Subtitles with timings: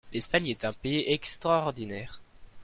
[0.13, 2.23] L'Espagne est un pays extraordinaire